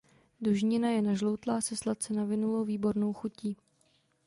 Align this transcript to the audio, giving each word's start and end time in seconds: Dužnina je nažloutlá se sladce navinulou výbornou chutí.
Dužnina 0.41 0.89
je 0.89 1.01
nažloutlá 1.01 1.61
se 1.61 1.75
sladce 1.77 2.13
navinulou 2.13 2.63
výbornou 2.63 3.13
chutí. 3.13 3.57